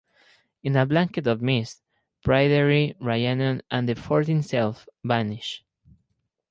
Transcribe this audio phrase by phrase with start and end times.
[0.63, 1.83] In a "blanket of mist",
[2.25, 5.63] Pryderi, Rhiannon and the fort itself, vanish.